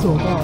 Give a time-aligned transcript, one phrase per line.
[0.00, 0.40] 走到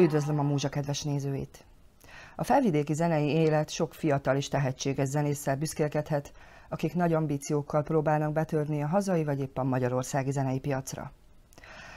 [0.00, 1.64] Üdvözlöm a múzsa kedves nézőit!
[2.36, 6.32] A felvidéki zenei élet sok fiatal és tehetséges zenésszel büszkélkedhet,
[6.68, 11.12] akik nagy ambíciókkal próbálnak betörni a hazai vagy éppen magyarországi zenei piacra.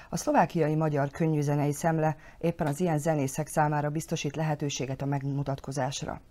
[0.09, 6.21] A szlovákiai magyar könnyűzenei szemle éppen az ilyen zenészek számára biztosít lehetőséget a megmutatkozásra.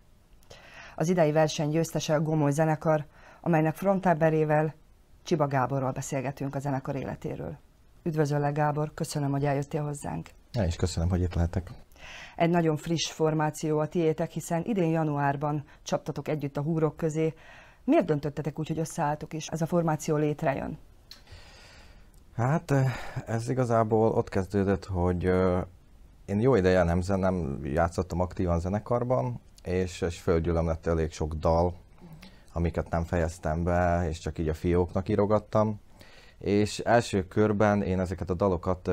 [0.97, 3.07] Az idei verseny győztese a Gomoly zenekar,
[3.41, 4.75] amelynek frontemberével
[5.23, 7.59] Csiba Gáborral beszélgetünk a zenekar életéről.
[8.03, 10.29] Üdvözöllek Gábor, köszönöm, hogy eljöttél hozzánk.
[10.53, 11.71] Ja, és köszönöm, hogy itt lehetek.
[12.37, 17.35] Egy nagyon friss formáció a tiétek, hiszen idén januárban csaptatok együtt a húrok közé.
[17.85, 20.79] Miért döntöttetek úgy, hogy összeálltok és ez a formáció létrejön?
[22.37, 22.73] Hát
[23.27, 25.25] ez igazából ott kezdődött, hogy
[26.25, 31.75] én jó ideje nem, nem játszottam aktívan zenekarban, és, és földgyűlöm lett elég sok dal,
[32.53, 35.81] amiket nem fejeztem be, és csak így a fióknak írogattam.
[36.39, 38.91] És első körben én ezeket a dalokat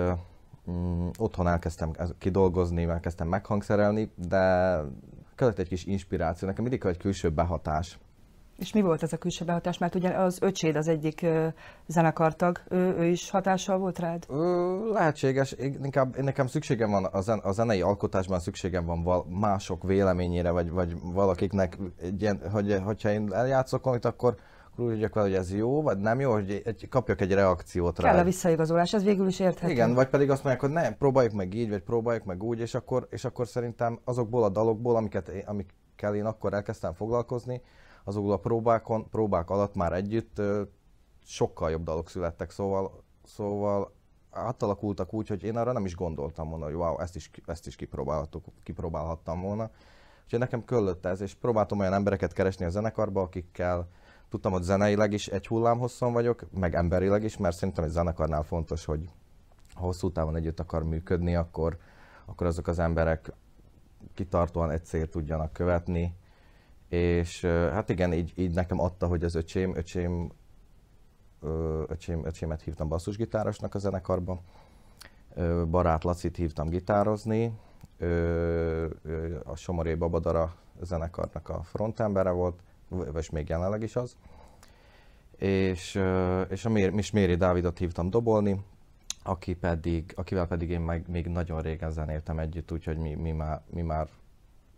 [0.70, 4.76] mm, otthon elkezdtem kidolgozni, elkezdtem meghangszerelni, de
[5.36, 6.48] kellett egy kis inspiráció.
[6.48, 8.00] Nekem mindig egy külső behatás.
[8.60, 9.78] És mi volt ez a külső behatás?
[9.78, 11.48] Mert ugye az öcséd az egyik ö,
[11.88, 14.26] zenekartag, ő, ő is hatással volt rád?
[14.30, 19.04] Ö, lehetséges, én, inkább én nekem szükségem van a, zen, a zenei alkotásban szükségem van
[19.04, 24.36] val, mások véleményére, vagy, vagy valakiknek, egy ilyen, hogy, hogyha én eljátszok valamit, akkor
[24.82, 28.10] úgy vagyok vele, hogy ez jó, vagy nem jó, hogy egy, kapjak egy reakciót rá.
[28.10, 29.72] Kell a visszaigazolás, ez végül is érthető.
[29.72, 32.74] Igen, vagy pedig azt mondják, hogy ne, próbáljuk meg így, vagy próbáljuk meg úgy, és
[32.74, 37.62] akkor, és akkor szerintem azokból a dalokból, amiket, amikkel én akkor elkezdtem foglalkozni,
[38.04, 40.42] azokból a próbákon, próbák alatt már együtt
[41.26, 43.94] sokkal jobb dalok születtek, szóval, szóval
[44.32, 47.76] átalakultak úgy, hogy én arra nem is gondoltam volna, hogy wow, ezt is, ezt is
[47.76, 49.70] kipróbálhattuk, kipróbálhattam volna.
[50.24, 53.88] Úgyhogy nekem köllött ez, és próbáltam olyan embereket keresni a zenekarba, akikkel
[54.30, 58.86] tudtam, hogy zeneileg is egy hullámhosszon vagyok, meg emberileg is, mert szerintem egy zenekarnál fontos,
[58.86, 59.10] hogy
[59.74, 61.78] ha hosszú távon együtt akar működni, akkor,
[62.26, 63.32] akkor azok az emberek
[64.14, 66.16] kitartóan egy célt tudjanak követni,
[66.90, 70.32] és hát igen, így, így nekem adta, hogy az öcsém, öcsém,
[71.88, 74.42] öcsém, öcsémet hívtam basszusgitárosnak a zenekarba,
[75.70, 77.60] barát Lacit hívtam gitározni,
[79.44, 82.60] a Somoré Babadara zenekarnak a frontembere volt,
[82.90, 84.16] vagy még jelenleg is az.
[85.38, 86.02] És,
[86.50, 88.62] és a Méri, Méri Dávidot hívtam dobolni,
[89.24, 93.62] aki pedig, akivel pedig én meg, még nagyon régen zenéltem együtt, úgyhogy mi, mi, már,
[93.70, 94.08] mi már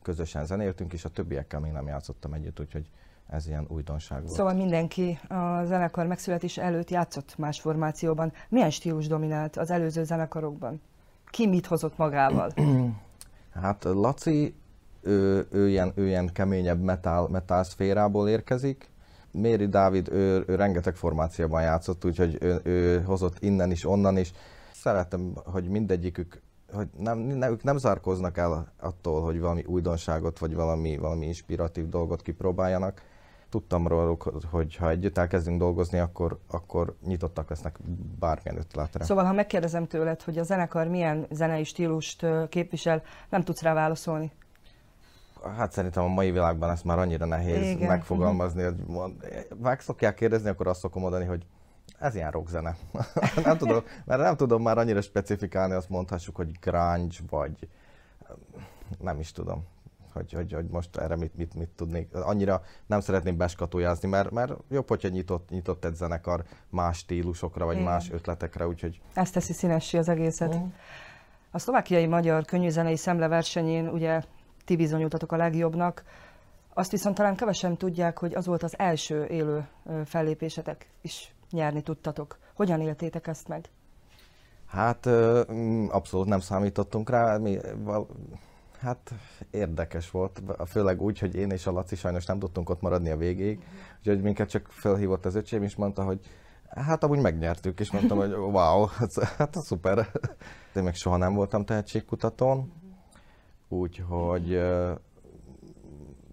[0.02, 2.90] közösen zenéltünk, és a többiekkel még nem játszottam együtt, úgyhogy
[3.28, 4.34] ez ilyen újdonság volt.
[4.34, 8.34] Szóval mindenki a zenekar megszületés előtt játszott más formációban.
[8.50, 10.82] Milyen stílus dominált az előző zenekarokban?
[11.26, 12.52] Ki mit hozott magával?
[13.62, 14.56] hát Laci,
[15.01, 18.89] ő, ő, ilyen, ő ilyen keményebb metal, metal szférából érkezik.
[19.31, 24.34] Méri Dávid, ő, ő rengeteg formációban játszott, úgyhogy ő, ő hozott innen is, onnan is.
[24.72, 26.41] Szeretem, hogy mindegyikük
[26.73, 31.89] hogy nem, nem, ők nem zárkoznak el attól, hogy valami újdonságot, vagy valami, valami inspiratív
[31.89, 33.01] dolgot kipróbáljanak.
[33.50, 37.79] Tudtam róluk, hogy ha együtt elkezdünk dolgozni, akkor, akkor nyitottak lesznek
[38.19, 39.03] bármilyen ötletre.
[39.03, 44.31] Szóval, ha megkérdezem tőled, hogy a zenekar milyen zenei stílust képvisel, nem tudsz rá válaszolni?
[45.57, 47.88] Hát szerintem a mai világban ezt már annyira nehéz Igen.
[47.88, 48.75] megfogalmazni, hogy
[49.62, 51.46] meg szokják kérdezni, akkor azt szokom mondani, hogy
[52.00, 52.75] ez ilyen rockzene.
[53.44, 57.68] nem tudom, mert nem tudom már annyira specifikálni, azt mondhassuk, hogy grunge, vagy
[59.00, 59.66] nem is tudom,
[60.13, 62.13] hogy, hogy, hogy most erre mit, mit, mit tudnék.
[62.13, 67.75] Annyira nem szeretném beskatujázni, mert, mert jobb, hogyha nyitott, nyitott egy zenekar más stílusokra, vagy
[67.75, 67.88] Igen.
[67.88, 69.01] más ötletekre, úgyhogy...
[69.13, 70.56] Ezt teszi színessé az egészet.
[70.56, 70.66] Mm.
[71.51, 74.21] A szlovákiai magyar könnyűzenei szemleversenyén ugye
[74.66, 76.04] ti bizonyultatok a legjobbnak,
[76.74, 79.68] azt viszont talán kevesen tudják, hogy az volt az első élő
[80.06, 82.38] fellépésetek is nyerni tudtatok.
[82.54, 83.69] Hogyan éltétek ezt meg?
[84.68, 85.10] Hát
[85.52, 87.38] mm, abszolút nem számítottunk rá.
[87.38, 87.58] Mi,
[88.80, 89.13] hát
[89.52, 93.18] érdekes volt, főleg úgy, hogy én és a Laci sajnos nem tudtunk ott maradni a
[93.18, 93.74] végéig, uh-huh.
[94.00, 96.19] úgyhogy minket csak felhívott az öcsém, és mondta, hogy
[96.69, 100.07] hát amúgy megnyertük, és mondtam, hogy wow, hát, hát szuper.
[100.75, 102.72] Én meg soha nem voltam tehetségkutatón,
[103.71, 104.62] úgyhogy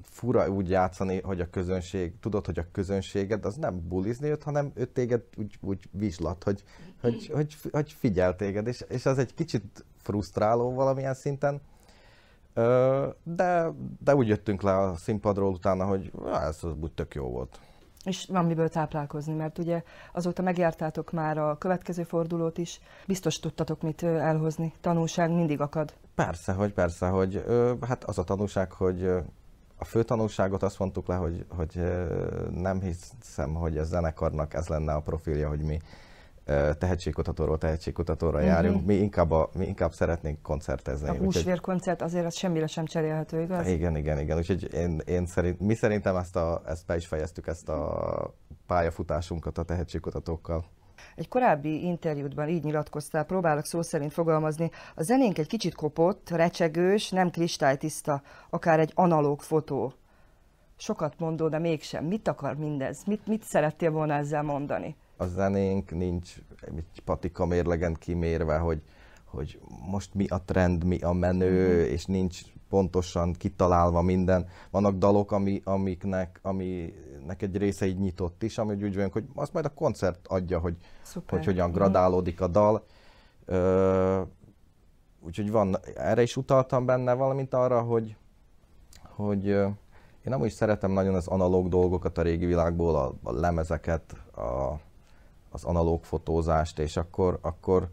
[0.03, 4.73] fura úgy játszani, hogy a közönség, tudod, hogy a közönséged az nem bulizni jött, hanem
[4.75, 6.63] ő téged úgy, úgy vizslat, hogy,
[7.01, 11.61] hogy, hogy, hogy figyel téged, és, és az egy kicsit frusztráló valamilyen szinten,
[13.23, 13.73] de,
[14.05, 17.61] de úgy jöttünk le a színpadról utána, hogy ez úgy tök jó volt.
[18.09, 19.83] És van miből táplálkozni, mert ugye
[20.13, 25.93] azóta megjártátok már a következő fordulót is, biztos tudtatok mit elhozni, tanulság mindig akad.
[26.15, 27.45] Persze, hogy persze, hogy
[27.81, 29.05] hát az a tanulság, hogy
[29.77, 31.83] a fő tanulságot azt mondtuk le, hogy, hogy
[32.51, 35.81] nem hiszem, hogy a zenekarnak ez lenne a profilja, hogy mi
[36.79, 38.47] tehetségkutatóról tehetségkutatóra Mhm.
[38.47, 38.87] járjunk.
[38.87, 41.09] Mi inkább, a, mi inkább szeretnénk koncertezni.
[41.09, 43.67] A húsvérkoncert azért az semmire sem cserélhető, igaz?
[43.67, 44.37] Igen, igen, igen.
[44.37, 48.35] Úgyhogy én, én szerint, mi szerintem ezt, a, ezt be is fejeztük, ezt a
[48.67, 50.65] pályafutásunkat a tehetségkutatókkal.
[51.17, 57.11] Egy korábbi interjúdban így nyilatkoztál, próbálok szó szerint fogalmazni, a zenénk egy kicsit kopott, recsegős,
[57.11, 59.93] nem kristálytiszta, akár egy analóg fotó.
[60.77, 62.05] Sokat mondó, de mégsem.
[62.05, 63.05] Mit akar mindez?
[63.07, 64.97] Mit, mit szerettél volna ezzel mondani?
[65.21, 68.83] A zenénk nincs egy patika mérlegen kimérve, hogy,
[69.25, 69.61] hogy
[69.91, 74.47] most mi a trend, mi a menő, és nincs pontosan kitalálva minden.
[74.71, 79.53] Vannak dalok, ami, amiknek, aminek egy része így nyitott is, ami úgy vagyunk, hogy azt
[79.53, 81.39] majd a koncert adja, hogy, Szuper.
[81.39, 82.85] hogy hogyan gradálódik a dal.
[83.45, 84.23] Ö,
[85.21, 88.17] úgyhogy van, erre is utaltam benne, valamint arra, hogy,
[89.03, 94.13] hogy én nem is szeretem nagyon az analóg dolgokat a régi világból, a, a lemezeket,
[94.35, 94.81] a,
[95.51, 97.89] az analóg fotózást, és akkor, akkor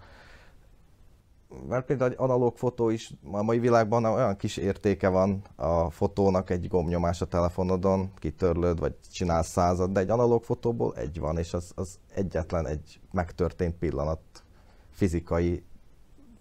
[1.67, 6.49] mert például egy analóg fotó is a mai világban olyan kis értéke van a fotónak,
[6.49, 11.53] egy gombnyomás a telefonodon, kitörlöd, vagy csinálsz század, de egy analóg fotóból egy van, és
[11.53, 14.19] az, az egyetlen egy megtörtént pillanat
[14.91, 15.63] fizikai,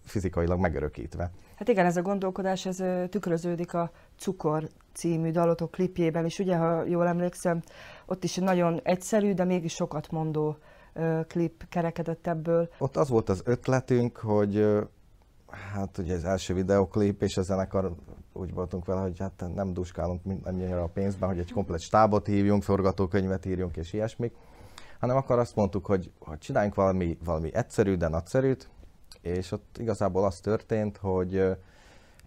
[0.05, 1.31] fizikailag megörökítve.
[1.56, 6.84] Hát igen, ez a gondolkodás, ez tükröződik a Cukor című dalotok klipjében is, ugye, ha
[6.84, 7.62] jól emlékszem,
[8.06, 10.56] ott is egy nagyon egyszerű, de mégis sokat mondó
[11.29, 12.69] klip kerekedett ebből.
[12.79, 14.67] Ott az volt az ötletünk, hogy
[15.73, 17.94] hát ugye az első videoklip, és a zenekar
[18.32, 22.26] úgy voltunk vele, hogy hát nem duskálunk mind- annyira a pénzben, hogy egy komplet stábot
[22.26, 24.35] hívjunk, forgatókönyvet írjunk és ilyesmik,
[25.00, 28.69] hanem akkor azt mondtuk, hogy, hogy csináljunk valami, valami egyszerű, de nagyszerűt,
[29.20, 31.56] és ott igazából az történt, hogy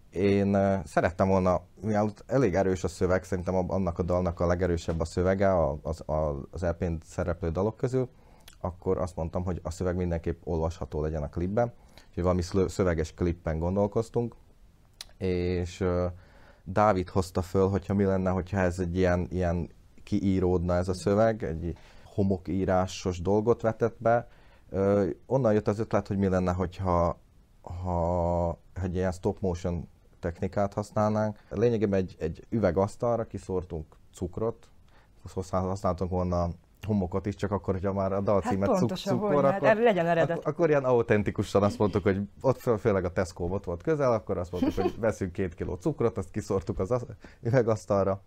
[0.10, 5.06] én szerettem volna, mivel elég erős a szöveg, szerintem annak a dalnak a legerősebb a
[5.06, 8.10] szövege az, a- az LP-n szereplő dalok közül,
[8.62, 11.74] akkor azt mondtam, hogy a szöveg mindenképp olvasható legyen a klipben,
[12.07, 14.36] úgyhogy valami szöveges klippen gondolkoztunk,
[15.18, 15.86] és
[16.63, 19.69] Dávid hozta föl, hogyha mi lenne, hogyha ez egy ilyen, ilyen
[20.04, 24.27] kiíródna ez a szöveg, egy homokírásos dolgot vetett be.
[24.69, 27.19] Ö, onnan jött az ötlet, hogy mi lenne, hogyha
[27.62, 29.88] ha egy ilyen stop motion
[30.19, 31.38] technikát használnánk.
[31.50, 34.68] Lényegében egy, egy üvegasztalra kiszórtunk cukrot,
[35.51, 36.50] használtunk volna
[36.88, 40.38] homokot is, csak akkor, hogyha már a dalcímet Hát cuk- cukor, hát akkor, legyen eredet.
[40.38, 44.13] akkor, akkor ilyen autentikusan azt mondtuk, hogy ott fő- főleg a Tesco ott volt közel,
[44.13, 47.06] akkor azt mondtuk, hogy veszünk két kiló cukrot, azt kiszórtuk az
[47.42, 48.22] üvegasztalra,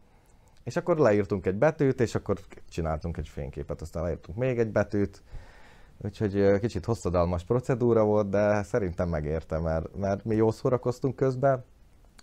[0.65, 2.39] és akkor leírtunk egy betűt, és akkor
[2.71, 5.23] csináltunk egy fényképet, aztán leírtunk még egy betűt,
[6.05, 11.65] úgyhogy kicsit hosszadalmas procedúra volt, de szerintem megérte, mert, mert mi jól szórakoztunk közben,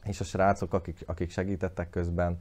[0.04, 2.40] és a srácok, akik, akik segítettek közben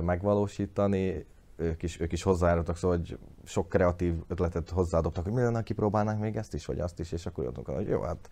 [0.00, 5.62] megvalósítani, ők is, ők is hozzájárultak, szóval hogy sok kreatív ötletet hozzáadottak, hogy mi lenne,
[5.62, 8.30] kipróbálnánk még ezt is, vagy azt is, és akkor jöttünk, hogy jó, hát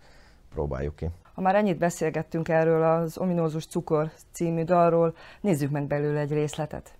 [0.49, 1.09] próbáljuk ki.
[1.33, 6.97] Ha már ennyit beszélgettünk erről az ominózus Cukor című dalról, nézzük meg belőle egy részletet.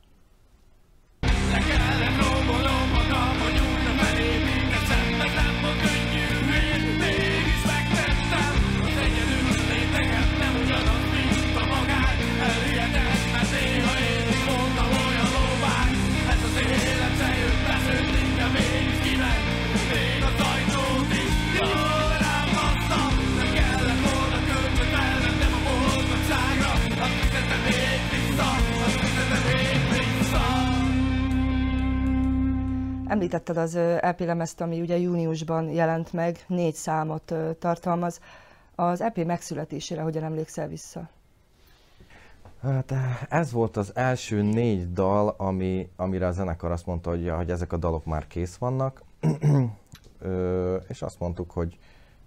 [33.14, 38.20] Említetted az LP lemezt, ami ugye júniusban jelent meg, négy számot tartalmaz.
[38.76, 41.10] Az EP megszületésére hogyan emlékszel vissza?
[42.62, 47.30] Hát eh, ez volt az első négy dal, ami, amire a zenekar azt mondta, hogy,
[47.30, 49.04] hogy ezek a dalok már kész vannak,
[50.92, 51.78] és azt mondtuk, hogy,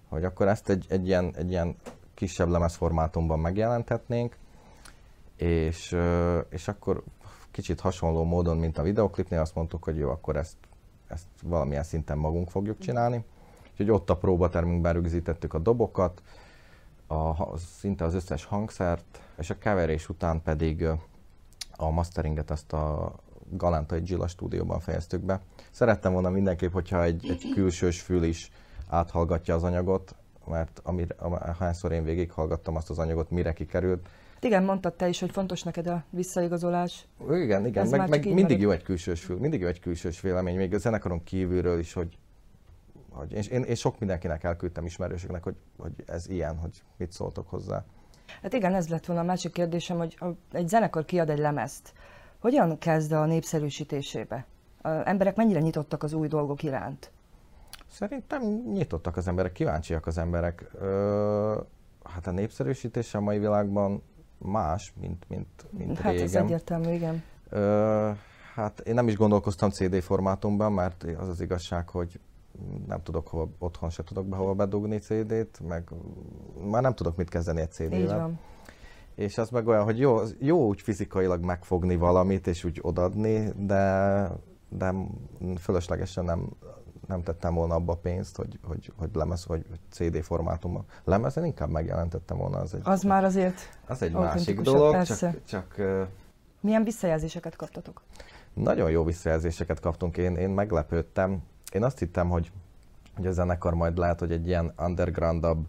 [0.08, 1.76] hogy akkor ezt egy, egy, ilyen, egy ilyen
[2.14, 4.36] kisebb lemezformátumban megjelentetnénk,
[5.36, 5.96] és,
[6.48, 7.02] és akkor
[7.50, 10.56] kicsit hasonló módon, mint a videoklipnél, azt mondtuk, hogy jó, akkor ezt,
[11.08, 13.25] ezt valamilyen szinten magunk fogjuk csinálni.
[13.70, 16.22] Úgyhogy ott a próbatermünkben rögzítettük a dobokat,
[17.06, 20.86] a, szinte az összes hangszert, és a keverés után pedig
[21.76, 23.14] a masteringet ezt a
[23.50, 25.40] Galántai Gilla stúdióban fejeztük be.
[25.70, 28.50] Szerettem volna mindenképp, hogyha egy, egy külsős fül is
[28.88, 30.14] áthallgatja az anyagot,
[30.46, 31.14] mert amire,
[31.58, 34.08] hányszor én végighallgattam azt az anyagot, mire kikerült,
[34.40, 37.06] Igen, mondtad te is, hogy fontos neked a visszaigazolás.
[37.30, 38.60] Igen, igen, Ez meg, meg mindig marad.
[38.60, 42.18] jó egy külsős, mindig jó egy külsős vélemény, még a zenekaron kívülről is, hogy,
[43.10, 47.48] hogy és én, én sok mindenkinek elküldtem ismerősöknek, hogy, hogy ez ilyen, hogy mit szóltok
[47.48, 47.84] hozzá.
[48.42, 50.18] Hát igen, ez lett volna a másik kérdésem, hogy
[50.52, 51.92] egy zenekar kiad egy lemezt,
[52.38, 54.46] hogyan kezd a népszerűsítésébe?
[54.82, 57.10] A emberek mennyire nyitottak az új dolgok iránt?
[57.90, 60.70] Szerintem nyitottak az emberek, kíváncsiak az emberek.
[60.80, 61.60] Ö,
[62.04, 64.02] hát a népszerűsítés a mai világban
[64.46, 66.44] más, mint, mint, mint hát ez régen.
[66.44, 67.22] egyértelmű, igen.
[67.48, 68.10] Ö,
[68.54, 72.20] hát én nem is gondolkoztam CD formátumban, mert az az igazság, hogy
[72.86, 75.88] nem tudok hova, otthon se tudok be hova bedugni CD-t, meg
[76.70, 78.18] már nem tudok mit kezdeni egy Így CD-vel.
[78.18, 78.38] van.
[79.14, 84.30] És az meg olyan, hogy jó, jó úgy fizikailag megfogni valamit, és úgy odadni, de,
[84.68, 84.94] de
[85.60, 86.48] fölöslegesen nem,
[87.08, 90.84] nem tettem volna abba pénzt, hogy, hogy, hogy lemez, vagy CD formátumban.
[91.04, 95.30] Lemezen inkább megjelentettem volna, az egy, Az már azért az egy másik dolog, persze.
[95.44, 95.86] csak, csak
[96.60, 98.02] milyen visszajelzéseket kaptatok?
[98.56, 101.42] nagyon jó visszajelzéseket kaptunk, én, én meglepődtem.
[101.72, 102.50] Én azt hittem, hogy,
[103.16, 105.66] hogy a zenekar majd lehet, hogy egy ilyen undergroundabb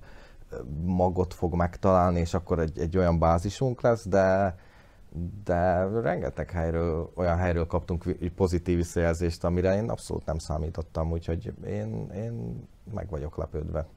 [0.83, 4.55] magot fog megtalálni, és akkor egy, egy olyan bázisunk lesz, de,
[5.43, 8.03] de rengeteg helyről, olyan helyről kaptunk
[8.35, 13.87] pozitív visszajelzést, amire én abszolút nem számítottam, úgyhogy én, én meg vagyok lepődve.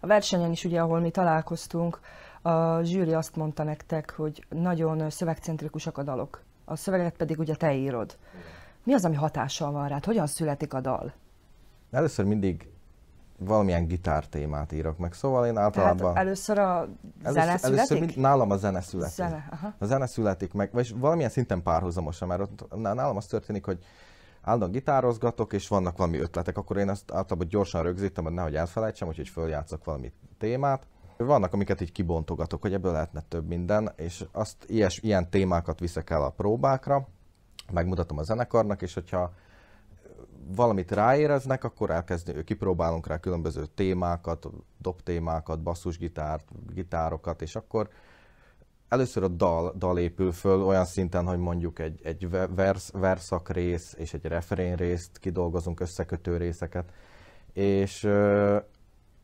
[0.00, 2.00] A versenyen is ugye, ahol mi találkoztunk,
[2.42, 6.42] a zsűri azt mondta nektek, hogy nagyon szövegcentrikusak a dalok.
[6.64, 8.16] A szöveget pedig ugye te írod.
[8.84, 10.04] Mi az, ami hatással van rád?
[10.04, 11.12] Hogyan születik a dal?
[11.90, 12.68] Először mindig
[13.38, 16.16] valamilyen gitártémát írok meg, szóval én Tehát általában...
[16.16, 16.88] először a
[17.22, 18.14] zene először, először születik?
[18.14, 19.14] mind, nálam a zene születik.
[19.14, 19.74] Zene, aha.
[19.78, 23.78] A zene születik meg, vagy valamilyen szinten párhuzamosan, mert ott ná- nálam az történik, hogy
[24.42, 29.08] állandóan gitározgatok, és vannak valami ötletek, akkor én azt általában gyorsan rögzítem, hogy nehogy elfelejtsem,
[29.08, 30.86] úgyhogy följátszok valami témát.
[31.16, 36.10] Vannak, amiket így kibontogatok, hogy ebből lehetne több minden, és azt ilyes, ilyen témákat viszek
[36.10, 37.08] el a próbákra,
[37.72, 39.32] megmutatom a zenekarnak, és hogyha
[40.54, 44.46] valamit ráéreznek, akkor elkezdő, kipróbálunk rá különböző témákat,
[44.78, 47.88] dobtémákat, basszusgitárt, gitárokat, és akkor
[48.88, 53.48] először a dal, dal épül föl olyan szinten, hogy mondjuk egy, egy ve- vers, verszak
[53.48, 56.92] rész és egy refrén részt kidolgozunk, összekötő részeket,
[57.52, 58.08] és,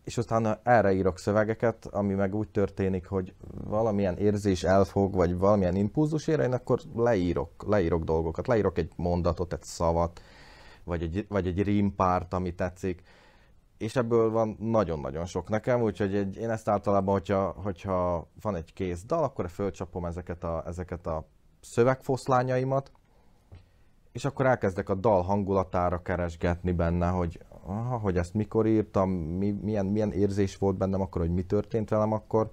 [0.04, 5.76] és utána erre írok szövegeket, ami meg úgy történik, hogy valamilyen érzés elfog, vagy valamilyen
[5.76, 10.20] impulzus ér, én akkor leírok, leírok dolgokat, leírok egy mondatot, egy szavat,
[10.84, 13.02] vagy egy, vagy egy rímpárt, ami tetszik,
[13.78, 18.72] és ebből van nagyon-nagyon sok nekem, úgyhogy egy, én ezt általában, hogyha, hogyha van egy
[18.72, 21.26] kész dal, akkor fölcsapom ezeket a, ezeket a
[21.60, 22.92] szövegfoszlányaimat,
[24.12, 29.50] és akkor elkezdek a dal hangulatára keresgetni benne, hogy, aha, hogy ezt mikor írtam, mi,
[29.50, 32.50] milyen, milyen érzés volt bennem akkor, hogy mi történt velem akkor,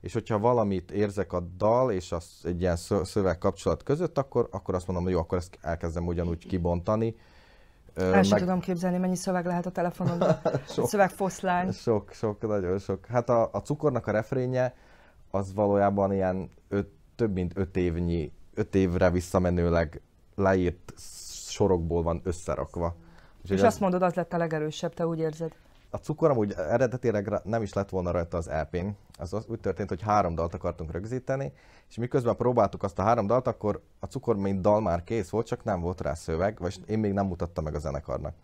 [0.00, 4.48] és hogyha valamit érzek a dal és az egy ilyen szö- szöveg kapcsolat között, akkor,
[4.50, 7.16] akkor azt mondom, hogy jó, akkor ezt elkezdem ugyanúgy kibontani.
[7.96, 10.36] El sem tudom képzelni, mennyi szöveg lehet a telefonomban.
[10.66, 11.72] Szövegfoszlány.
[11.72, 13.06] Sok, sok, nagyon sok.
[13.06, 14.74] Hát a, a cukornak a refrénje
[15.30, 20.00] az valójában ilyen öt, több mint öt évnyi, öt évre visszamenőleg
[20.34, 20.92] leírt
[21.48, 22.96] sorokból van összerakva.
[23.42, 25.52] Úgyhogy És az- azt mondod, az lett a legerősebb, te úgy érzed.
[25.90, 28.88] A cukor amúgy eredetileg nem is lett volna rajta az EP-n.
[29.18, 31.52] Az úgy történt, hogy három dalt akartunk rögzíteni,
[31.88, 35.46] és miközben próbáltuk azt a három dalt, akkor a cukor mint dal már kész volt,
[35.46, 38.34] csak nem volt rá szöveg, vagy én még nem mutattam meg a zenekarnak.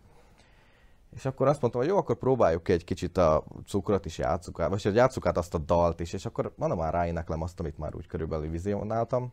[1.15, 4.61] És akkor azt mondtam, hogy jó, akkor próbáljuk ki egy kicsit a cukrot is játsszuk
[4.61, 7.61] át, vagy hogy játsszuk át azt a dalt is, és akkor mondom már ráéneklem azt,
[7.61, 9.33] amit már úgy körülbelül vizionáltam,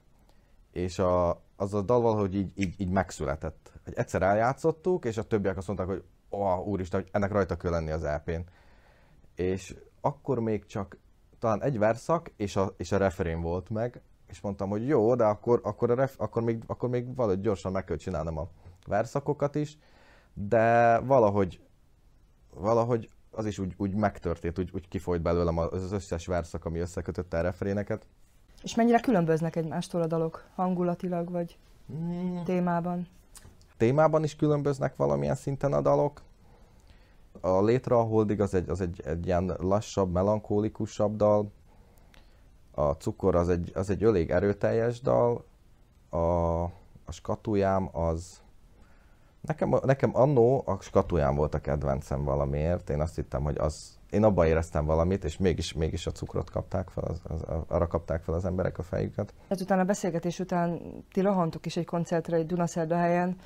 [0.72, 3.72] és a, az a dal valahogy így, így, így megszületett.
[3.84, 7.72] Hogy egyszer eljátszottuk, és a többiek azt mondták, hogy oh, úristen, hogy ennek rajta kell
[7.72, 8.42] lenni az EP-n.
[9.36, 10.98] És akkor még csak
[11.40, 15.24] talán egy verszak, és a, és a refrén volt meg, és mondtam, hogy jó, de
[15.24, 18.48] akkor, akkor, a ref, akkor, még, akkor még valahogy gyorsan meg kell csinálnom a
[18.88, 19.78] verszakokat is,
[20.34, 21.62] de valahogy,
[22.54, 27.38] valahogy az is úgy, úgy megtörtént, úgy, úgy kifolyt belőlem az összes verszak, ami összekötötte
[27.38, 28.06] a refréneket.
[28.64, 31.58] És mennyire különböznek egymástól a dalok hangulatilag, vagy
[32.46, 33.08] témában?
[33.80, 36.22] Témában is különböznek valamilyen szinten a dalok.
[37.42, 41.52] A Létre a Holdig az egy, az egy, egy ilyen lassabb, melankólikusabb dal.
[42.72, 45.46] A Cukor az egy, az egy elég erőteljes dal.
[46.10, 46.18] A,
[47.06, 48.42] a Skatujám az...
[49.42, 52.90] Nekem, nekem annó a Skatujám volt a kedvencem valamiért.
[52.90, 53.98] Én azt hittem, hogy az...
[54.10, 58.24] Én abban éreztem valamit, és mégis, mégis a cukrot kapták fel, az, az, arra kapták
[58.24, 59.34] fel az emberek a fejüket.
[59.48, 60.82] Ezután a beszélgetés után
[61.12, 63.38] ti rohantok is egy koncertre egy Dunaszerdahelyen.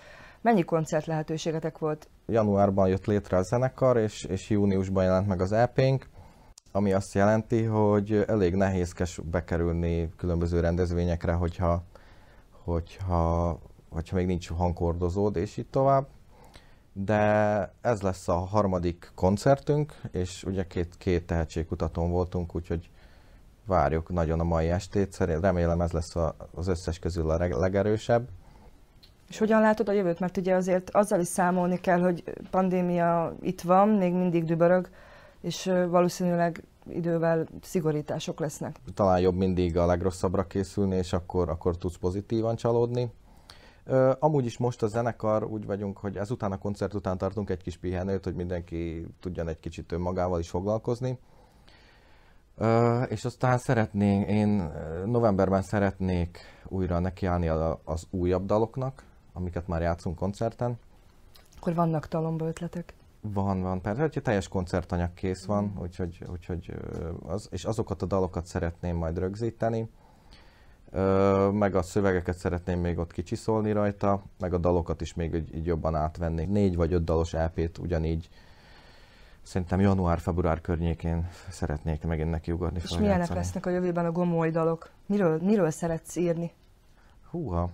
[0.44, 2.10] Mennyi koncert lehetőségetek volt?
[2.26, 6.10] januárban jött létre a zenekar, és, és júniusban jelent meg az EP-nk.
[6.72, 11.84] ami azt jelenti, hogy elég nehézkes bekerülni különböző rendezvényekre, hogyha,
[12.64, 13.60] hogyha,
[13.90, 16.08] hogyha még nincs hangkordozód, és így tovább.
[16.94, 22.90] De ez lesz a harmadik koncertünk, és ugye két, két tehetségkutatón voltunk, úgyhogy
[23.66, 25.12] várjuk nagyon a mai estét.
[25.12, 26.16] Szerint remélem ez lesz
[26.52, 28.28] az összes közül a legerősebb.
[29.34, 30.20] És hogyan látod a jövőt?
[30.20, 34.90] Mert ugye azért azzal is számolni kell, hogy pandémia itt van, még mindig dübörög,
[35.42, 38.76] és valószínűleg idővel szigorítások lesznek.
[38.94, 43.12] Talán jobb mindig a legrosszabbra készülni, és akkor, akkor tudsz pozitívan csalódni.
[44.20, 47.78] Amúgy is most a zenekar úgy vagyunk, hogy ezután a koncert után tartunk egy kis
[47.78, 51.20] pihenőt, hogy mindenki tudjon egy kicsit önmagával is foglalkozni.
[53.08, 54.72] És aztán szeretnénk, én
[55.06, 57.48] novemberben szeretnék újra nekiállni
[57.84, 60.80] az újabb daloknak, amiket már játszunk koncerten.
[61.58, 62.94] Akkor vannak talomba ötletek?
[63.22, 65.82] Van, van, persze, hogy teljes koncertanyag kész van, mm.
[65.82, 66.74] úgyhogy, úgyhogy
[67.28, 69.90] az, és azokat a dalokat szeretném majd rögzíteni,
[71.52, 75.66] meg a szövegeket szeretném még ott kicsiszolni rajta, meg a dalokat is még így, így
[75.66, 76.46] jobban átvenni.
[76.46, 78.30] Négy vagy öt dalos EP-t ugyanígy
[79.42, 82.80] szerintem január-február környékén szeretnék megint neki ugorni.
[82.84, 84.90] És milyenek lesznek a jövőben a gomoly dalok?
[85.06, 86.52] Miről, miről szeretsz írni?
[87.30, 87.70] Húha.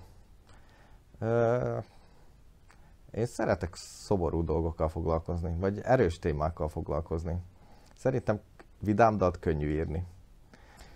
[3.12, 7.38] Én szeretek szoború dolgokkal foglalkozni, vagy erős témákkal foglalkozni.
[7.96, 8.40] Szerintem
[8.80, 10.06] vidám dalt könnyű írni.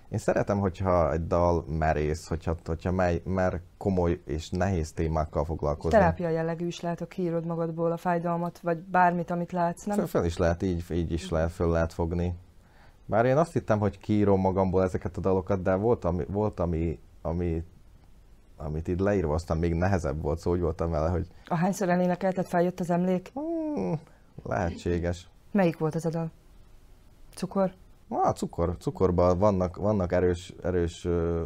[0.09, 5.97] Én szeretem, hogyha egy dal merész, hogyha, hogyha mely, mer komoly és nehéz témákkal foglalkozni.
[5.97, 9.97] Terápia jellegű is lehet, ha kiírod magadból a fájdalmat, vagy bármit, amit látsz, nem?
[9.97, 12.35] Föl, föl is lehet, így, így is lehet, föl lehet fogni.
[13.05, 16.99] Bár én azt hittem, hogy kiírom magamból ezeket a dalokat, de volt, ami, volt ami,
[17.21, 17.63] ami
[18.63, 21.27] amit itt leírva, aztán még nehezebb volt, szó, úgy voltam vele, hogy...
[21.47, 23.31] A hányszor elénekelted, feljött az emlék?
[23.33, 23.99] Hmm,
[24.43, 25.27] lehetséges.
[25.51, 26.31] Melyik volt ez a dal?
[27.35, 27.73] Cukor?
[28.07, 28.75] Ah, cukor.
[28.79, 31.41] Cukorban vannak, vannak erős, erős uh,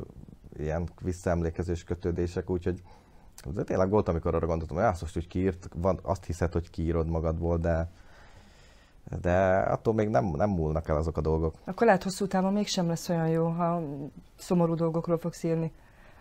[0.57, 2.81] ilyen visszaemlékezés kötődések, úgyhogy
[3.53, 6.69] de tényleg volt, amikor arra gondoltam, hogy azt most, hogy kiírt, van, azt hiszed, hogy
[6.69, 7.89] kiírod magadból, de
[9.21, 11.55] de attól még nem, nem múlnak el azok a dolgok.
[11.63, 13.81] Akkor lehet hosszú távon mégsem lesz olyan jó, ha
[14.37, 15.71] szomorú dolgokról fogsz írni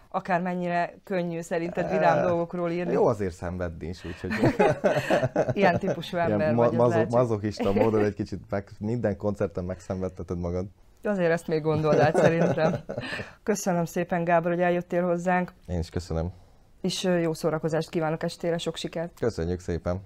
[0.08, 2.92] akármennyire könnyű szerinted vidám dolgokról írni.
[2.92, 4.32] Jó azért szenvedni is, úgyhogy...
[5.52, 6.72] Ilyen típusú ember Ilyen vagy.
[6.72, 10.66] Mazo- mazokista módon egy kicsit meg, minden koncerten megszenvedteted magad.
[11.02, 12.74] Azért ezt még gondold át szerintem.
[13.42, 15.52] Köszönöm szépen, Gábor, hogy eljöttél hozzánk.
[15.66, 16.32] Én is köszönöm.
[16.80, 19.18] És jó szórakozást kívánok estére, sok sikert.
[19.18, 20.00] Köszönjük szépen.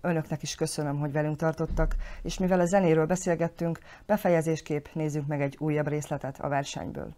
[0.00, 5.56] Önöknek is köszönöm, hogy velünk tartottak, és mivel a zenéről beszélgettünk, befejezésképp nézzünk meg egy
[5.58, 7.14] újabb részletet a versenyből.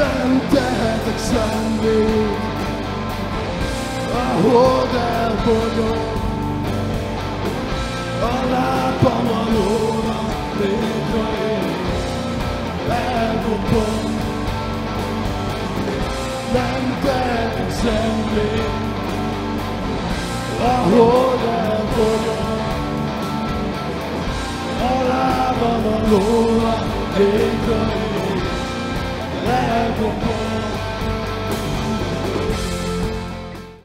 [0.00, 2.38] Nem tehetek semmit
[4.12, 6.18] A hold elfogyott
[8.22, 10.20] A lábam a lóra
[10.60, 11.74] Létre ég
[12.88, 14.18] Elkopom
[16.52, 18.70] Nem tehetek semmit
[20.60, 22.48] A hold elfogyott
[24.80, 26.84] A lábam a lóra
[27.16, 27.94] Létre.
[27.94, 27.99] ég
[29.70, 30.29] heaven.